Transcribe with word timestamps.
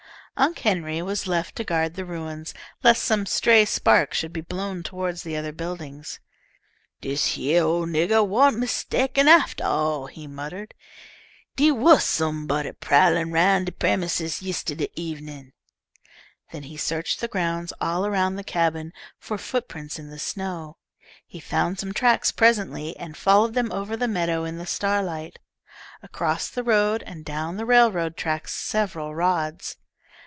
Unc' 0.37 0.57
Henry 0.59 1.03
was 1.03 1.27
left 1.27 1.55
to 1.57 1.63
guard 1.63 1.93
the 1.93 2.05
ruins, 2.05 2.51
lest 2.83 3.03
some 3.03 3.27
stray 3.27 3.63
spark 3.63 4.11
should 4.11 4.33
be 4.33 4.41
blown 4.41 4.81
toward 4.81 5.17
the 5.17 5.37
other 5.37 5.51
buildings. 5.51 6.19
"Dis 6.99 7.37
yere 7.37 7.61
ole 7.63 7.85
niggah 7.85 8.23
wa'n't 8.27 8.57
mistaken 8.57 9.27
aftah 9.27 9.63
all," 9.63 10.07
he 10.07 10.25
muttered. 10.25 10.73
"Dee 11.55 11.69
was 11.71 12.03
somebody 12.03 12.71
prowlin' 12.71 13.31
'roun' 13.31 13.65
de 13.65 13.71
premises 13.71 14.41
yistiddy 14.41 14.87
evenin'." 14.95 15.53
Then 16.51 16.63
he 16.63 16.77
searched 16.77 17.19
the 17.21 17.27
ground, 17.27 17.71
all 17.79 18.03
around 18.03 18.35
the 18.35 18.43
cabin, 18.43 18.93
for 19.19 19.37
footprints 19.37 19.99
in 19.99 20.09
the 20.09 20.17
snow. 20.17 20.77
He 21.27 21.39
found 21.39 21.77
some 21.77 21.93
tracks 21.93 22.31
presently, 22.31 22.97
and 22.97 23.15
followed 23.15 23.53
them 23.53 23.71
over 23.71 23.95
the 23.95 24.07
meadow 24.07 24.45
in 24.45 24.57
the 24.57 24.65
starlight, 24.65 25.37
across 26.01 26.49
the 26.49 26.63
road, 26.63 27.03
and 27.03 27.23
down 27.23 27.57
the 27.57 27.65
railroad 27.65 28.17
track 28.17 28.47
several 28.47 29.13
rods. 29.13 29.77